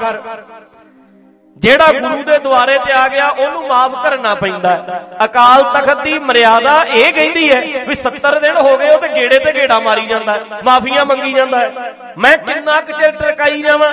ਜਿਹੜਾ 1.57 1.87
ਗੁਰੂ 1.91 2.23
ਦੇ 2.23 2.37
ਦੁਆਰੇ 2.39 2.77
ਤੇ 2.77 2.93
ਆ 2.93 3.07
ਗਿਆ, 3.07 3.27
ਉਹਨੂੰ 3.29 3.67
ਮਾਫ 3.67 4.03
ਕਰਨਾ 4.03 4.35
ਪੈਂਦਾ 4.35 5.03
ਅਕਾਲ 5.25 5.63
ਤਖਤ 5.63 6.03
ਦੀ 6.03 6.19
ਮਰਿਆਦਾ 6.19 6.83
ਇਹ 6.83 7.13
ਕਹਿੰਦੀ 7.13 7.49
ਹੈ 7.51 7.85
ਵੀ 7.85 7.95
70 7.95 8.39
ਦਿਨ 8.39 8.57
ਹੋ 8.57 8.77
ਗਏ, 8.77 8.89
ਉਹ 8.89 9.01
ਤੇ 9.01 9.07
ਗੇੜੇ 9.07 9.39
ਤੇ 9.39 9.53
ਗੇੜਾ 9.53 9.79
ਮਾਰੀ 9.79 10.05
ਜਾਂਦਾ 10.05 10.39
ਮਾਫੀਆਂ 10.63 11.05
ਮੰਗੀ 11.05 11.33
ਜਾਂਦਾ 11.33 11.69
ਮੈਂ 12.17 12.37
ਕਿੰਨਾ 12.37 12.81
ਕੁ 12.81 12.93
ਚਿਰ 12.93 13.11
ਟਰਕਾਈ 13.11 13.61
ਜਾਵਾਂ? 13.61 13.91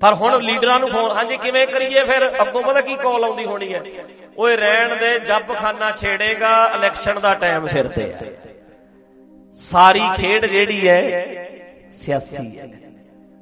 ਪਰ 0.00 0.14
ਹੁਣ 0.14 0.42
ਲੀਡਰਾਂ 0.42 0.78
ਨੂੰ 0.80 0.88
ਫੋਨ, 0.90 1.10
ਹਾਂਜੀ, 1.12 1.36
ਕਿਵੇਂ 1.36 1.66
ਕਰੀਏ 1.66 2.04
ਫਿਰ? 2.04 2.42
ਅੱਗੋਂ 2.42 2.62
ਪਤਾ 2.62 2.80
ਕੀ 2.80 2.94
ਕਾਲ 2.94 3.24
ਆਉਂਦੀ 3.24 3.44
ਹੋਣੀ 3.44 3.74
ਹੈ? 3.74 3.82
ਓਏ, 4.38 4.56
ਰਹਿਣ 4.56 4.96
ਦੇ 4.96 5.18
ਜੱਬ 5.18 5.54
ਖਾਨਾ 5.54 5.90
ਛੇੜੇਗਾ 5.90 6.70
ਇਲੈਕਸ਼ਨ 6.74 7.18
ਦਾ 7.18 7.34
ਟਾਈਮ 7.34 7.66
ਸਿਰ 7.66 7.88
ਤੇ 7.88 8.12
ਹੈ। 8.12 8.20
ਸਾਰੀ 9.54 10.02
ਖੇਡ 10.16 10.46
ਜਿਹੜੀ 10.46 10.88
ਹੈ 10.88 11.00
ਸਿਆਸੀ 11.92 12.58
ਹੈ। 12.58 12.68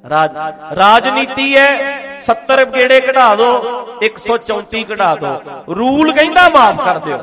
ਰਾਜ 0.04 0.36
ਰਾਜਨੀਤੀ 0.76 1.56
ਹੈ 1.56 2.05
70 2.22 2.64
ਗੇੜੇ 2.74 3.00
ਕਢਾ 3.00 3.34
ਦਿਓ 3.34 3.52
134 4.04 4.84
ਕਢਾ 4.84 5.14
ਦਿਓ 5.14 5.74
ਰੂਲ 5.74 6.12
ਕਹਿੰਦਾ 6.12 6.48
ਮਾਫ 6.48 6.84
ਕਰ 6.84 6.98
ਦਿਓ। 6.98 7.18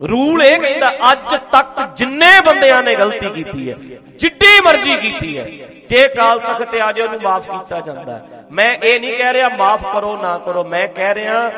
ਰੂਲ 0.00 0.42
ਇਹ 0.42 0.58
ਕਹਿੰਦਾ, 0.60 0.90
ਅੱਜ 1.12 1.34
ਤੱਕ 1.52 1.80
ਜਿੰਨੇ 1.96 2.28
ਬੰਦਿਆਂ 2.40 2.82
ਨੇ 2.82 2.94
ਗਲਤੀ 2.94 3.28
ਕੀਤੀ 3.30 3.70
ਹੈ, 3.70 3.76
ਜਿੱਡੀ 4.20 4.60
ਮਰਜ਼ੀ 4.64 4.94
ਕੀਤੀ 4.96 5.36
ਹੈ, 5.38 5.44
ਜੇ 5.90 6.06
ਕਾਲ 6.08 6.38
ਤੱਕ 6.38 6.62
ਤੇ 6.62 6.80
ਆ 6.80 6.90
ਜਾਓ, 6.92 7.06
ਉਹਨੂੰ 7.06 7.20
ਮਾਫ 7.22 7.50
ਕੀਤਾ 7.50 7.80
ਜਾਂਦਾ 7.80 8.20
ਮੈਂ 8.52 8.72
ਇਹ 8.74 9.00
ਨਹੀਂ 9.00 9.12
ਕਹਿ 9.16 9.32
ਰਿਹਾ, 9.32 9.48
ਮਾਫ 9.56 9.92
ਕਰੋ, 9.92 10.16
ਨਾ 10.16 10.36
ਕਰੋ। 10.38 10.64
ਮੈਂ 10.64 10.86
ਕਹਿ 10.88 11.14
ਰਿਹਾ 11.14 11.50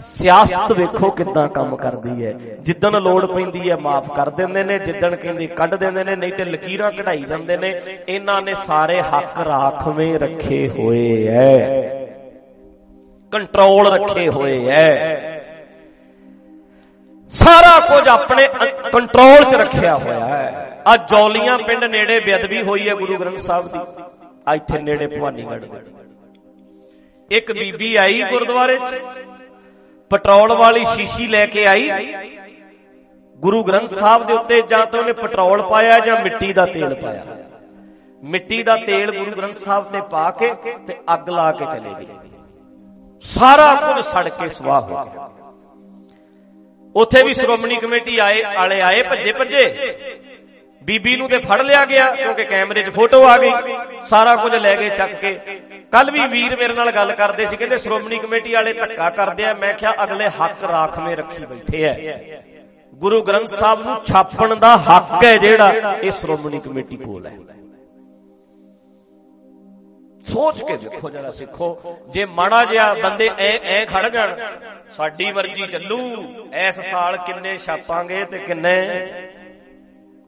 ਸਿਆਸਤ 0.00 0.72
ਵੇਖੋ 0.72 1.10
ਕਿੱਦਾਂ 1.10 1.48
ਕੰਮ 1.48 1.76
ਕਰਦੀ 1.76 2.26
ਹੈ। 2.26 2.32
ਜਿੱਦਣ 2.60 2.90
ਲੋੜ 2.90 3.26
ਪੈਂਦੀ 3.26 3.70
ਹੈ 3.70 3.76
ਮਾਫ 3.76 4.12
ਕਰ 4.12 4.30
ਦਿੰਦੇ 4.30 4.64
ਨੇ, 4.64 4.78
ਜਿੱਦਣ 4.78 5.16
ਕਹਿੰਦੇ 5.16 5.46
ਕੱਢ 5.46 5.74
ਦਿੰਦੇ 5.74 6.04
ਨੇ, 6.04 6.16
ਨਹੀਂ 6.16 6.32
ਤੇ 6.32 6.44
ਲਕੀਰਾਂ 6.44 6.92
ਕਢਾਈ 6.92 7.22
ਜਾਂਦੇ 7.22 7.56
ਨੇ। 7.56 7.82
ਇਹਨਾਂ 8.08 8.42
ਨੇ 8.42 8.54
ਸਾਰੇ 8.54 9.02
ਹੱਕ 9.02 9.40
ਰਾਖਵੇਂ 9.44 10.18
ਰੱਖੇ 10.18 10.68
ਹੋਏ 10.68 11.26
ਐ। 11.26 11.56
ਕੰਟਰੋਲ 13.30 13.92
ਰੱਖੇ 13.92 14.28
ਹੋਏ 14.28 14.66
ਐ। 14.68 15.16
ਸਾਰਾ 17.28 17.80
ਕੁਝ 17.80 18.08
ਆਪਣੇ 18.08 18.48
ਕੰਟਰੋਲ 18.92 19.44
'ਚ 19.44 19.54
ਰੱਖਿਆ 19.54 19.96
ਹੋਇਆ 19.96 20.24
ਹੈ 20.24 20.82
ਆ 20.86 20.96
ਜੌਲੀਆਂ 20.96 21.58
ਪਿੰਡ 21.58 21.84
ਨੇੜੇ 21.84 22.20
ਬੇਅਦਬੀ 22.20 22.62
ਹੋਈ 22.62 22.88
ਹੈ 22.88 22.94
ਗੁਰੂ 22.94 23.16
ਗ੍ਰੰਥ 23.16 23.38
ਸਾਹਿਬ 23.38 23.64
ਦੀ। 23.64 23.78
ਆ 24.48 24.54
ਇੱਥੇ 24.54 24.78
ਨੇੜੇ 24.82 25.06
ਭਵਾਨੀਗੜ੍ਹ 25.06 25.66
ਦੇ। 25.66 25.80
ਇੱਕ 27.30 27.52
ਬੀਬੀ 27.52 27.96
ਆਈ 27.96 28.22
ਗੁਰਦੁਆਰੇ 28.30 28.78
'ਚ। 28.78 29.00
ਪੈਟਰੋਲ 30.10 30.56
ਵਾਲੀ 30.58 30.84
ਸ਼ੀਸ਼ੀ 30.86 31.26
ਲੈ 31.26 31.46
ਕੇ 31.46 31.66
ਆਈ। 31.66 31.90
ਗੁਰੂ 33.38 33.62
ਗ੍ਰੰਥ 33.64 33.88
ਸਾਹਿਬ 33.88 34.26
ਦੇ 34.26 34.32
ਉੱਤੇ 34.32 34.60
ਜਾਂ 34.62 34.84
ਤਾਂ 34.86 35.00
ਉਹਨੇ 35.00 35.12
ਪੈਟਰੋਲ 35.12 35.62
ਪਾਇਆ 35.68 35.98
ਜਾਂ 36.00 36.16
ਮਿੱਟੀ 36.22 36.52
ਦਾ 36.52 36.64
ਤੇਲ 36.66 36.94
ਪਾਇਆ। 36.94 37.36
ਮਿੱਟੀ 38.24 38.62
ਦਾ 38.62 38.76
ਤੇਲ 38.76 39.10
ਗੁਰੂ 39.18 39.30
ਗ੍ਰੰਥ 39.30 39.54
ਸਾਹਿਬ 39.54 39.90
ਤੇ 39.92 40.00
ਪਾ 40.10 40.30
ਕੇ 40.30 40.52
ਤੇ 40.86 40.94
ਅੱਗ 41.14 41.28
ਲਾ 41.30 41.50
ਕੇ 41.52 41.64
ਚਲੇ 41.66 41.94
ਗਈ 41.98 42.06
ਸਾਰਾ 43.24 43.74
ਕੁਝ 43.76 44.04
ਸੜ 44.04 44.28
ਕੇ 44.28 44.48
ਸਵਾਹ 44.48 44.80
ਹੋ 44.80 45.04
ਗਿਆ। 45.04 45.28
ਉੱਥੇ 46.94 47.22
ਵੀ 47.26 47.32
ਸ਼੍ਰੋਮਣੀ 47.32 47.76
ਕਮੇਟੀ 47.76 48.18
ਆਏ, 48.18 48.42
ਵਾਲੇ 48.54 48.80
ਆਏ 48.82 49.02
ਭੱਜੇ 49.02 49.32
ਭੱਜੇ। 49.32 49.64
ਬੀਬੀ 50.82 51.16
ਨੂੰ 51.16 51.28
ਤੇ 51.28 51.38
ਫੜ 51.38 51.60
ਲਿਆ 51.62 51.84
ਗਿਆ 51.84 52.10
ਕਿਉਂਕਿ 52.14 52.44
ਕੈਮਰੇ 52.44 52.82
'ਚ 52.82 52.90
ਫੋਟੋ 52.90 53.22
ਆ 53.24 53.36
ਗਈ। 53.38 53.52
ਸਾਰਾ 54.08 54.34
ਕੁਝ 54.36 54.54
ਲੈ 54.54 54.74
ਗਏ 54.76 54.90
ਚੱਕ 54.90 55.14
ਕੇ 55.14 55.38
ਕੱਲ 55.96 56.10
ਵੀ 56.10 56.26
ਵੀਰ 56.28 56.56
ਮੇਰੇ 56.56 56.74
ਨਾਲ 56.74 56.90
ਗੱਲ 56.92 57.12
ਕਰਦੇ 57.14 57.44
ਸੀ, 57.46 57.56
ਕਹਿੰਦੇ 57.56 57.76
ਸ਼੍ਰੋਮਣੀ 57.78 58.18
ਕਮੇਟੀ 58.18 58.52
ਵਾਲੇ 58.54 58.72
ਧੱਕਾ 58.72 59.08
ਕਰਦੇ 59.10 59.44
ਆ। 59.44 59.52
ਮੈਂ 59.54 59.72
ਕਿਹਾ 59.74 59.92
ਅਗਲੇ 60.04 60.26
ਹੱਕ 60.30 60.64
ਰਾਖਵੇਂ 60.64 61.16
ਰੱਖੀ 61.16 61.46
ਬੈਠੇ 61.46 61.82
ਐ। 61.84 62.40
ਗੁਰੂ 62.94 63.20
ਗ੍ਰੰਥ 63.22 63.54
ਸਾਹਿਬ 63.54 63.80
ਨੂੰ 63.86 63.94
ਛਾਪਣ 64.04 64.54
ਦਾ 64.56 64.76
ਹੱਕ 64.78 65.24
ਹੈ 65.24 65.36
ਜਿਹੜਾ 65.36 65.94
ਇਹ 66.02 66.10
ਸ਼੍ਰੋਮਣੀ 66.10 66.60
ਕਮੇਟੀ 66.60 66.96
ਕੋਲ 66.96 67.26
ਹੈ 67.26 67.36
ਸੋਚ 70.26 70.62
ਕੇ 70.62 70.76
ਦੇਖੋ 70.76 71.10
ਜਰਾ 71.10 71.30
ਸਿੱਖੋ, 71.30 71.96
ਜੇ 72.10 72.24
ਮਾੜਾ 72.26 72.64
ਜਿਹਾ 72.64 72.92
ਬੰਦੇ 72.94 73.28
ਐ 73.38 73.50
ਐ 73.74 73.84
ਖੜ 73.84 74.08
ਜਾਣ, 74.08 74.34
ਸਾਡੀ 74.96 75.32
ਮਰਜ਼ੀ 75.32 75.66
ਚੱਲੂ 75.66 75.98
ਇਸ 76.66 76.80
ਸਾਲ 76.82 77.16
ਕਿੰਨੇ 77.26 77.56
ਛਾਪਾਂਗੇ 77.58 78.24
ਤੇ 78.24 78.38
ਕਿੰਨੇ 78.38 78.76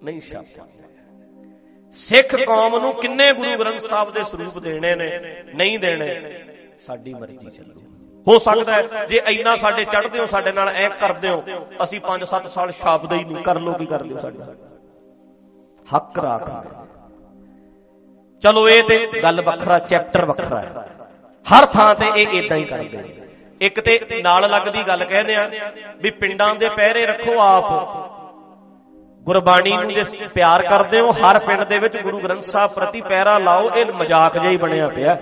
ਨਹੀਂ 0.05 0.21
ਛਾਪਾਂਗੇ। 0.21 0.88
ਸਿੱਖ 1.93 2.35
ਕੌਮ 2.37 2.77
ਨੂੰ 2.79 2.93
ਕਿੰਨੇ 2.95 3.27
ਗੁਰੂ 3.33 3.59
ਗ੍ਰੰਥ 3.59 3.81
ਸਾਹਿਬ 3.81 4.11
ਦੇ 4.13 4.23
ਸਰੂਪ 4.23 4.59
ਦੇਣੇ 4.59 4.95
ਨੇ 4.95 5.09
ਨਹੀਂ 5.55 5.79
ਦੇਣੇ 5.79 6.09
ਸਾਡੀ 6.87 7.15
ਮਰਜ਼ੀ 7.15 7.51
ਚੱਲੂ। 7.51 7.81
ਹੋ 8.27 8.39
ਸਕਦਾ 8.39 8.73
ਹੈ 8.73 9.05
ਜੇ 9.07 9.21
ਇੰਨਾ 9.29 9.55
ਸਾਡੇ 9.57 9.85
ਚੜਦੇ 9.85 10.19
ਹੋ 10.19 10.27
ਸਾਡੇ 10.27 10.53
ਨਾਲ 10.53 10.69
ਐ 10.69 10.89
ਕਰਦੇ 10.89 11.29
ਹੋ 11.29 11.43
ਅਸੀਂ 11.83 12.01
5-7 12.01 12.49
ਸਾਲ 12.49 12.71
ਸ਼ਬਦ 12.73 13.13
ਹੀ 13.13 13.25
ਨਹੀਂ 13.25 13.45
ਕਰ 13.45 13.61
ਲੋ 13.61 13.73
ਕੀ 13.73 13.87
ਕਰਦੇ 13.87 14.15
ਹੋ 14.15 14.19
ਸਾਡੇ। 14.19 14.39
ਹੱਕ 15.87 16.19
ਰਾਖ 16.19 16.49
ਚਲੋ 18.43 18.69
ਇਹ 18.69 18.83
ਤੇ 18.83 18.99
ਗੱਲ 19.23 19.41
ਵੱਖਰਾ 19.43 19.79
ਚੈਪਟਰ 19.79 20.25
ਵੱਖਰਾ 20.25 20.61
ਹੈ। 20.61 20.89
ਹਰ 21.47 21.67
ਥਾਂ 21.67 21.95
ਤੇ 21.95 22.07
ਇਹ 22.17 22.39
ਇਦਾਂ 22.43 22.57
ਹੀ 22.57 22.65
ਕਰਦੇ 22.65 22.99
ਨੇ। 22.99 23.15
ਇੱਕ 23.61 23.81
ਤੇ 23.81 23.99
ਨਾਲ 24.23 24.51
ਲੱਗਦੀ 24.51 24.83
ਗੱਲ 24.89 25.05
ਕਹਿੰਦੇ 25.05 25.35
ਆ 25.35 25.49
ਵੀ 26.03 26.11
ਪਿੰਡਾਂ 26.11 26.55
ਦੇ 26.55 26.69
ਪਹਿਰੇ 26.69 27.07
ਰੱਖੋ 27.07 27.39
ਆਪ। 27.41 28.18
ਗੁਰਬਾਣੀ 29.29 29.71
ਨੂੰ 29.73 29.93
ਜੇ 29.95 30.03
ਪਿਆਰ 30.35 30.63
ਕਰਦੇ 30.67 31.01
ਹੋ, 31.01 31.11
ਹਰ 31.15 31.39
ਪਿੰਡ 31.39 31.63
ਦੇ 31.65 31.79
ਵਿੱਚ 31.79 31.97
ਗੁਰੂ 31.99 32.19
ਗ੍ਰੰਥ 32.21 32.43
ਸਾਹਿਬ 32.45 32.71
ਪ੍ਰਤੀ 32.73 33.01
ਪਹਿਰਾ 33.03 33.37
ਲਾਓ, 33.39 33.69
ਇਹ 33.71 33.93
ਮਜ਼ਾਕ 33.95 34.39
ਜਿਹਾ 34.39 34.51
ਹੀ 34.51 34.57
ਬਣਿਆ 34.57 34.89
ਪਿਆ। 34.89 35.17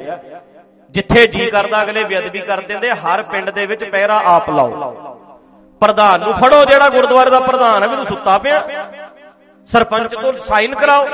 ਜਿੱਥੇ 0.94 1.26
ਜੀ 1.28 1.50
ਕਰਦਾ, 1.50 1.82
ਅਗਲੇ 1.82 2.04
ਬੇਅਦਬੀ 2.04 2.40
ਕਰ 2.40 2.60
ਦਿੰਦੇ, 2.66 2.90
ਹਰ 3.00 3.22
ਪਿੰਡ 3.22 3.50
ਦੇ 3.50 3.66
ਵਿੱਚ 3.66 3.84
ਪਹਿਰਾ 3.84 4.20
ਆਪ 4.26 4.50
ਲਾਓ। 4.50 4.92
ਪ੍ਰਧਾਨ 5.82 6.20
ਨੂੰ 6.20 6.34
ਫੜੋ 6.34 6.64
ਜਿਹੜਾ 6.64 6.88
ਗੁਰਦੁਆਰੇ 6.88 7.30
ਦਾ 7.30 7.40
ਪ੍ਰਧਾਨ 7.40 7.82
ਹੈ 7.82 7.88
ਮੈਨੂੰ 7.88 8.04
ਸੁੱਤਾ 8.04 8.36
ਪਿਆ। 8.38 8.62
ਸਰਪੰਚ 9.70 10.14
ਤੋਂ 10.14 10.32
ਸਾਈਨ 10.40 10.74
ਕਰਾਓ। 10.74 11.06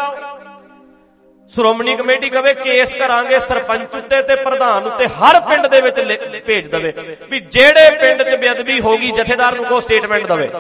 ਸ਼੍ਰੋਮਣੀ 1.55 1.95
ਕਮੇਟੀ 1.97 2.29
ਕਵੇ, 2.31 2.53
ਕੇਸ 2.55 2.95
ਕਰਾਂਗੇ 2.95 3.39
ਸਰਪੰਚ 3.41 3.95
ਉੱਤੇ 3.97 4.23
ਤੇ 4.23 4.35
ਪ੍ਰਧਾਨ 4.45 4.87
ਉੱਤੇ। 4.87 5.07
ਹਰ 5.17 5.41
ਪਿੰਡ 5.49 5.67
ਦੇ 5.67 5.81
ਵਿੱਚ 5.81 6.01
ਭੇਜ 6.47 6.69
ਦਵੇ 6.69 6.93
ਵੀ 7.31 7.41
ਜਿਹੜੇ 7.41 7.91
ਪਿੰਡ 8.01 8.23
'ਚ 8.23 8.35
ਬੇਅਦਬੀ 8.37 8.81
ਹੋਗੀ 8.81 9.11
ਜਥੇਦਾਰ 9.13 9.57
ਨੂੰ 9.57 9.65
ਕੋ 9.65 9.81
ਸਟੇਟਮੈਂਟ 9.81 10.27
ਦਵੇ। 10.27 10.51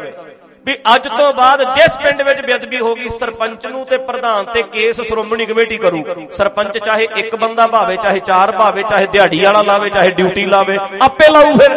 ਵੀ 0.66 0.74
ਅੱਜ 0.94 1.06
ਤੋਂ 1.08 1.32
ਬਾਅਦ 1.34 1.62
ਜਿਸ 1.76 1.96
ਪਿੰਡ 1.96 2.22
ਵਿੱਚ 2.22 2.40
ਬੇਅਦਬੀ 2.40 2.78
ਹੋਗੀ 2.80 3.08
ਸਰਪੰਚ 3.10 3.66
ਨੂੰ 3.66 3.84
ਤੇ 3.84 3.96
ਪ੍ਰਧਾਨ 4.06 4.44
ਤੇ 4.44 4.62
ਕੇਸ 4.72 5.00
ਸ਼੍ਰੋਮਣੀ 5.00 5.46
ਕਮੇਟੀ 5.46 5.76
ਕਰੂ। 5.76 6.02
ਸਰਪੰਚ 6.32 6.78
ਚਾਹੇ 6.78 7.06
ਇੱਕ 7.16 7.34
ਬੰਦਾ 7.36 7.66
ਭਾਵੇ, 7.66 7.96
ਚਾਹੇ 7.96 8.20
ਚਾਰ 8.20 8.52
ਭਾਵੇ, 8.52 8.82
ਚਾਹੇ 8.82 9.06
ਦਿਹਾੜੀ 9.06 9.40
ਵਾਲਾ 9.44 9.62
ਲਾਵੇ, 9.62 9.90
ਚਾਹੇ 9.90 10.10
ਡਿਊਟੀ 10.12 10.44
ਲਾਵੇ, 10.46 10.78
ਆਪੇ 11.02 11.30
ਲਾਊ 11.32 11.56
ਫਿਰ। 11.56 11.72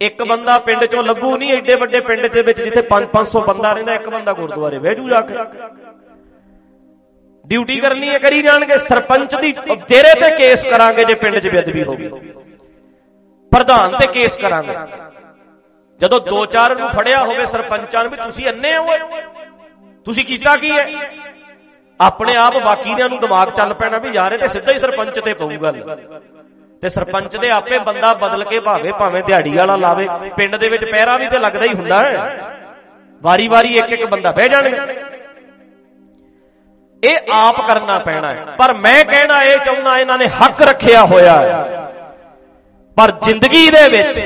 ਇੱਕ 0.00 0.22
ਬੰਦਾ 0.22 0.58
ਪਿੰਡ 0.58 0.84
ਚੋਂ 0.84 1.02
ਲੱਗੂ 1.02 1.36
ਨਹੀਂ, 1.36 1.52
ਐਡੇ 1.52 1.74
ਵੱਡੇ 1.74 2.00
ਪਿੰਡ 2.00 2.26
ਦੇ 2.26 2.42
ਵਿੱਚ 2.42 2.60
ਜਿੱਥੇ 2.60 2.80
5-500 2.88 3.40
ਬੰਦਾ 3.42 3.72
ਰਹਿੰਦਾ, 3.72 3.92
ਇੱਕ 3.94 4.08
ਬੰਦਾ 4.08 4.32
ਗੁਰਦੁਆਰੇ 4.32 4.78
ਬਹਿ 4.78 4.94
ਜੂ 4.94 5.08
ਜਾ 5.10 5.20
ਕੇ। 5.20 5.34
ਡਿਊਟੀ 7.44 7.80
ਕਰਨੀ 7.80 8.08
ਹੈ, 8.08 8.18
ਕਰੀ 8.18 8.42
ਜਾਣਗੇ। 8.42 8.76
ਸਰਪੰਚ 8.80 9.34
ਦੀ 9.36 9.52
ਤੇਰੇ 9.88 10.14
ਤੇ 10.20 10.30
ਕੇਸ 10.36 10.64
ਕਰਾਂਗੇ 10.64 11.04
ਜੇ 11.04 11.14
ਪਿੰਡ 11.16 11.38
'ਚ 11.38 11.48
ਬੇਅਦਬੀ 11.48 11.82
ਹੋਗੀ 11.82 12.08
ਪ੍ਰਧਾਨ 13.52 13.96
ਤੇ 13.98 14.06
ਕੇਸ 14.12 14.36
ਕਰਾਂਗੇ। 14.36 14.76
ਜਦੋਂ 16.04 16.20
ਦੋ 16.20 16.44
ਚਾਰ 16.46 16.76
ਨੂੰ 16.76 16.88
ਫੜਿਆ 16.88 17.22
ਹੋਵੇ 17.24 17.46
ਸਰਪੰਚਾਂ 17.46 18.02
ਨੂੰ 18.04 18.10
ਵੀ 18.10 18.16
ਤੁਸੀਂ 18.16 18.48
ਅੰਨੇ 18.48 18.76
ਹੋ 18.76 18.96
ਤੁਸੀਂ 20.06 20.24
ਕੀਤਾ 20.24 20.56
ਕੀ 20.56 20.70
ਹੈ? 20.70 20.86
ਆਪਣੇ 22.00 22.34
ਆਪ 22.36 22.56
ਬਾਕੀਆਂ 22.56 23.08
ਨੂੰ 23.08 23.18
ਦਿਮਾਗ 23.20 23.50
ਚੱਲ 23.50 23.72
ਪੈਣਾ 23.74 23.98
ਵੀ 23.98 24.10
ਯਾਰ 24.14 24.32
ਇਹ 24.32 24.38
ਤੇ 24.38 24.48
ਸਿੱਧਾ 24.48 24.72
ਹੀ 24.72 24.78
ਸਰਪੰਚ 24.78 25.20
ਤੇ 25.20 25.34
ਪਊ 25.34 25.48
ਗੱਲ। 25.62 25.96
ਤੇ 26.82 26.88
ਸਰਪੰਚ 26.88 27.36
ਦੇ 27.36 27.50
ਆਪੇ 27.50 27.78
ਬੰਦਾ 27.78 28.12
ਬਦਲ 28.14 28.44
ਕੇ 28.44 28.60
ਭਾਵੇਂ 28.60 28.92
ਭਾਵੇਂ 28.92 29.22
ਦਿਹਾੜੀ 29.22 29.52
ਵਾਲਾ 29.56 29.76
ਲਾਵੇ, 29.76 30.06
ਪਿੰਡ 30.36 30.56
ਦੇ 30.56 30.68
ਵਿੱਚ 30.68 30.84
ਪਹਿਰਾ 30.84 31.16
ਵੀ 31.16 31.28
ਤੇ 31.28 31.38
ਲੱਗਦਾ 31.38 31.64
ਹੀ 31.64 31.74
ਹੁੰਦਾ 31.74 32.00
ਹੈ। 32.02 32.52
ਵਾਰੀ-ਵਾਰੀ 33.22 33.76
ਇੱਕ 33.78 33.92
ਇੱਕ 33.92 34.04
ਬੰਦਾ 34.06 34.32
ਬਹਿ 34.32 34.48
ਜਾਣਗੇ 34.48 34.76
ਇਹ 37.02 37.32
ਆਪ 37.32 37.60
ਕਰਨਾ 37.66 37.98
ਪੈਣਾ 37.98 38.28
ਹੈ। 38.28 38.44
ਪਰ 38.58 38.74
ਮੈਂ 38.74 39.04
ਕਹਿਣਾ 39.04 39.42
ਇਹ 39.42 39.58
ਚਾਹੁੰਦਾ 39.58 39.98
ਇਹਨਾਂ 39.98 40.18
ਨੇ 40.18 40.26
ਹੱਕ 40.36 40.62
ਰੱਖਿਆ 40.62 41.04
ਹੋਇਆ 41.04 41.40
ਹੈ। 41.40 41.80
ਪਰ 42.96 43.10
ਜ਼ਿੰਦਗੀ 43.22 43.68
ਦੇ 43.70 43.88
ਵਿੱਚ 43.88 44.20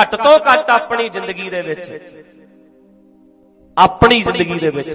ਘੱਟ 0.00 0.16
ਤੋਂ 0.16 0.38
ਘੱਟ 0.38 0.70
ਆਪਣੀ 0.70 1.08
ਜ਼ਿੰਦਗੀ 1.08 1.50
ਦੇ 1.50 1.60
ਵਿੱਚ। 1.60 1.90
ਆਪਣੀ 3.78 4.20
ਜ਼ਿੰਦਗੀ 4.22 4.58
ਦੇ 4.58 4.70
ਵਿੱਚ 4.70 4.94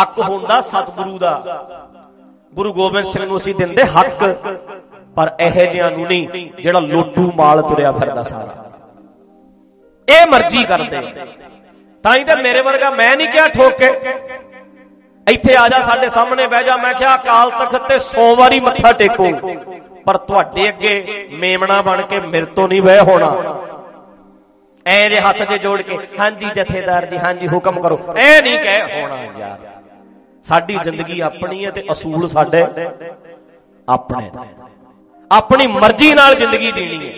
ਹੱਕ 0.00 0.18
ਹੁੰਦਾ 0.20 0.60
ਸਤਿਗੁਰੂ 0.60 1.18
ਦਾ। 1.18 1.32
ਗੁਰੂ 2.54 2.72
ਗੋਬਿੰਦ 2.72 3.04
ਸਿੰਘ 3.04 3.24
ਨੂੰ 3.26 3.36
ਅਸੀਂ 3.36 3.54
ਦਿੰਦੇ 3.54 3.84
ਹੱਕ, 3.84 4.24
ਪਰ 5.16 5.30
ਇਹੋ 5.40 5.66
ਜਿਹਾਂ 5.70 5.90
ਨੂੰ 5.90 6.06
ਨਹੀਂ, 6.06 6.50
ਜਿਹੜਾ 6.62 6.80
ਲੋਟੂ 6.80 7.32
ਮਾਲ 7.36 7.62
ਤੁਰਿਆ 7.62 7.92
ਫਿਰਦਾ 7.92 8.22
ਸਾਰਾ। 8.22 8.64
ਇਹ 10.08 10.26
ਮਰਜ਼ੀ 10.32 10.64
ਕਰਦੇ। 10.64 11.00
ਤਾਂ 12.04 12.14
ਹੀ 12.14 12.24
ਤਾਂ 12.24 12.36
ਮੇਰੇ 12.36 12.60
ਵਰਗਾ 12.60 12.90
ਮੈਂ 12.90 13.16
ਨਹੀਂ 13.16 13.28
ਕਿਹਾ 13.28 13.48
ਠੋਕ। 13.48 13.72
ਕੇ 13.72 13.86
ਇੱਥੇ 15.26 15.54
ਆ 15.58 15.68
ਜਾ 15.68 15.80
ਸਾਡੇ 15.80 16.08
ਸਾਹਮਣੇ 16.08 16.46
ਬਹਿ 16.46 16.64
ਜਾ, 16.64 16.76
ਮੈਂ 16.76 16.92
ਕਿਹਾ 16.94 17.14
ਅਕਾਲ 17.14 17.50
ਤਖਤ 17.50 17.88
ਤੇ 17.88 17.98
100 17.98 18.34
ਵਾਰੀ 18.36 18.60
ਮੱਥਾ 18.60 18.92
ਟੇਕੋ। 18.92 19.30
ਪਰ 20.04 20.16
ਤੁਹਾਡੇ 20.16 20.68
ਅੱਗੇ 20.68 21.28
ਮੇਮਣਾ 21.32 21.82
ਬਣ 21.82 22.02
ਕੇ 22.02 22.20
ਮੇਰੇ 22.20 22.46
ਤੋਂ 22.46 22.68
ਨਹੀਂ 22.68 22.82
ਵਹਿ 22.82 23.00
ਹੋਣਾ। 23.00 23.36
ਐ 24.88 25.08
ਦੇ 25.08 25.20
ਹੱਥ 25.20 25.42
'ਚ 25.44 25.56
ਜੋੜ 25.62 25.80
ਕੇ 25.82 25.96
ਹਾਂਜੀ 26.20 26.50
ਜਥੇਦਾਰ 26.56 27.06
ਜੀ 27.06 27.18
ਹਾਂਜੀ 27.18 27.48
ਹੁਕਮ 27.48 27.80
ਕਰੋ। 27.80 27.98
ਐ 28.16 28.40
ਨਹੀਂ 28.40 28.58
ਕਹਿ 28.58 29.02
ਹੋਣਾ 29.02 29.22
ਯਾਰ। 29.38 29.58
ਸਾਡੀ 30.46 30.78
ਜ਼ਿੰਦਗੀ 30.82 31.20
ਆਪਣੀ 31.20 31.64
ਹੈ 31.64 31.70
ਤੇ 31.70 31.84
ਅਸੂਲ 31.92 32.28
ਸਾਡੇ 32.28 32.62
ਆਪਣੇ 33.88 34.30
ਆਪਣੀ 35.30 35.66
ਮਰਜ਼ੀ 35.66 36.12
ਨਾਲ 36.14 36.34
ਜ਼ਿੰਦਗੀ 36.34 36.70
ਜੀਣੀ 36.72 37.08
ਹੈ। 37.08 37.12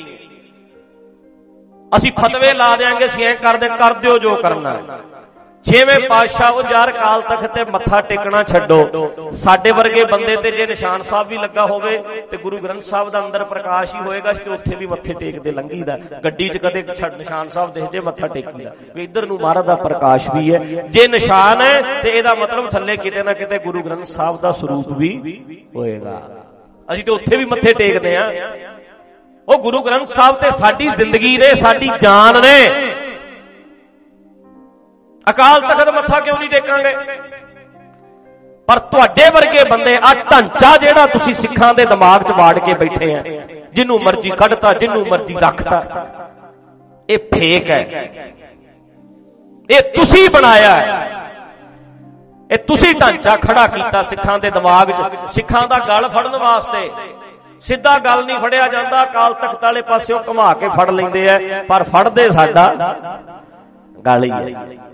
ਅਸੀਂ 1.92 2.12
ਫਤਵੇ 2.12 2.52
ਲਾ 2.52 2.74
ਦੇਾਂਗੇ 2.76 3.04
ਅਸੀਂ 3.06 3.24
ਐ 3.26 3.34
ਕਰਦੇ 3.34 3.68
ਕਰ 3.78 3.94
ਦਿਓ 3.94 4.18
ਜੋ 4.18 4.34
ਕਰਨਾ 4.42 4.72
ਹੈ। 4.72 4.98
ਛੇਵੇਂ 5.64 5.98
ਪਾਤਸ਼ਾਹ 6.00 6.52
ਉਹ 6.52 6.70
ਯਾਰ 6.70 6.90
ਕਾਲ 6.92 7.22
ਤਖਤ 7.22 7.54
ਤੇ 7.54 7.64
ਮੱਥਾ 7.70 8.00
ਟੇਕਣਾ 8.00 8.42
ਛੱਡੋ, 8.42 9.30
ਸਾਡੇ 9.32 9.70
ਵਰਗੇ 9.70 10.04
ਬੰਦੇ 10.04 10.36
ਤੇ 10.36 10.50
ਜੇ 10.50 10.66
ਨਿਸ਼ਾਨ 10.66 11.02
ਸਾਹਿਬ 11.02 11.28
ਵੀ 11.28 11.38
ਲੱਗਾ 11.38 11.66
ਹੋਵੇ 11.66 11.96
ਤੇ 12.30 12.36
ਗੁਰੂ 12.36 12.58
ਗ੍ਰੰਥ 12.58 12.82
ਸਾਹਿਬ 12.82 13.08
ਦਾ 13.10 13.20
ਅੰਦਰ 13.20 13.44
ਪ੍ਰਕਾਸ਼ 13.44 13.94
ਹੀ 13.96 14.00
ਹੋਏਗਾ, 14.00 14.32
ਤੇ 14.34 14.50
ਉੱਥੇ 14.50 14.76
ਵੀ 14.76 14.86
ਮੱਥੇ 14.86 15.14
ਟੇਕਦੇ 15.20 15.52
ਲੰਘੀਦਾ, 15.52 15.96
ਗੱਡੀ 16.24 16.48
'ਚ 16.48 16.58
ਕਦੇ 16.58 16.84
ਛੱਡ 16.94 17.18
ਨਿਸ਼ਾਨ 17.18 17.48
ਸਾਹਿਬ 17.48 17.72
ਦੇਖ 17.72 17.90
ਜੇ 17.92 18.00
ਮੱਥਾ 18.00 18.26
ਟੇਕੀਦਾ। 18.28 18.72
ਵੀ 18.94 19.04
ਇੱਧਰ 19.04 19.26
ਨੂੰ 19.26 19.38
ਮਹਾਰਾਜ 19.40 19.66
ਦਾ 19.66 19.74
ਪ੍ਰਕਾਸ਼ 19.76 20.28
ਵੀ 20.30 20.54
ਹੈ, 20.54 20.58
ਜੇ 20.88 21.06
ਨਿਸ਼ਾਨ 21.08 21.60
ਹੈ, 21.60 21.80
ਤੇ 22.02 22.10
ਇਹਦਾ 22.10 22.34
ਮਤਲਬ 22.34 22.68
ਥੱਲੇ 22.70 22.96
ਕਿਤੇ 22.96 23.22
ਨਾ 23.22 23.32
ਕਿਤੇ 23.32 23.58
ਗੁਰੂ 23.58 23.82
ਗ੍ਰੰਥ 23.82 24.04
ਸਾਹਿਬ 24.06 24.40
ਦਾ 24.40 24.52
ਸਰੂਪ 24.52 24.92
ਵੀ 24.92 25.10
ਹੋਏਗਾ। 25.76 26.20
ਅਸੀਂ 26.88 27.04
ਤੇ 27.04 27.12
ਉੱਥੇ 27.12 27.36
ਵੀ 27.36 27.44
ਮੱਥੇ 27.44 27.72
ਟੇਕਦੇ 27.74 28.16
ਆ। 28.16 28.30
ਉਹ 29.48 29.58
ਗੁਰੂ 29.58 29.82
ਗ੍ਰੰਥ 29.82 30.06
ਸਾਹਿਬ 30.06 30.36
ਤੇ 30.36 30.50
ਸਾਡੀ 30.58 30.88
ਜ਼ਿੰਦਗੀ 30.88 31.36
ਨੇ, 31.38 31.54
ਸਾਡੀ 31.56 31.90
ਜਾਨ 32.00 32.40
ਨੇ 32.42 32.58
ਅਕਾਲ 35.26 35.60
ਤਖਤ 35.60 35.88
ਮੱਥਾ 35.88 36.20
ਕਿਉਂ 36.20 36.38
ਨਹੀਂ 36.38 36.48
ਟੇਕਾਂਗੇ? 36.50 36.94
ਪਰ 38.68 38.78
ਤੁਹਾਡੇ 38.90 39.28
ਵਰਗੇ 39.30 39.64
ਬੰਦੇ 39.64 39.96
ਆ 39.96 40.12
ਢਾਂਚਾ 40.30 40.76
ਜਿਹੜਾ 40.76 41.06
ਤੁਸੀਂ 41.06 41.34
ਸਿੱਖਾਂ 41.34 41.72
ਦੇ 41.74 41.84
ਦਿਮਾਗ 41.86 42.22
'ਚ 42.22 42.30
ਵਾੜ 42.30 42.58
ਕੇ 42.58 42.74
ਬੈਠੇ 42.74 43.14
ਆ, 43.14 43.22
ਜਿੰਨੂੰ 43.72 43.98
ਮਰਜ਼ੀ 44.02 44.30
ਕੱਢਤਾ, 44.30 44.72
ਜਿੰਨੂੰ 44.72 45.06
ਮਰਜ਼ੀ 45.08 45.34
ਰੱਖਤਾ। 45.36 45.82
ਇਹ 47.08 47.18
ਫੇਕ 47.32 47.70
ਹੈ। 47.70 47.80
ਇਹ 49.70 49.80
ਤੁਸੀਂ 49.94 50.28
ਬਣਾਇਆ 50.30 50.74
ਹੈ। 50.76 51.08
ਇਹ 52.50 52.58
ਤੁਸੀਂ 52.58 52.94
ਢਾਂਚਾ 52.94 53.36
ਖੜਾ 53.36 53.66
ਕੀਤਾ 53.66 54.02
ਸਿੱਖਾਂ 54.02 54.38
ਦੇ 54.38 54.50
ਦਿਮਾਗ 54.50 54.90
'ਚ, 54.90 55.30
ਸਿੱਖਾਂ 55.30 55.66
ਦਾ 55.68 55.78
ਗਲ 55.78 56.08
ਫੜਨ 56.08 56.36
ਵਾਸਤੇ। 56.36 56.90
ਸਿੱਧਾ 57.62 57.98
ਗੱਲ 57.98 58.24
ਨਹੀਂ 58.24 58.38
ਫੜਿਆ 58.38 58.66
ਜਾਂਦਾ, 58.68 59.02
ਅਕਾਲ 59.02 59.34
ਤਖਤ 59.34 59.64
ਵਾਲੇ 59.64 59.82
ਪਾਸਿਓਂ 59.82 60.18
ਘੁਮਾ 60.28 60.52
ਕੇ 60.54 60.68
ਫੜ 60.68 60.90
ਲੈਂਦੇ 60.90 61.28
ਆ, 61.30 61.38
ਪਰ 61.68 61.82
ਫੜਦੇ 61.84 62.30
ਸਾਡਾ 62.30 62.64
ਗਲ 64.06 64.24
ਹੀ 64.24 64.30
ਹੈ। 64.30 64.89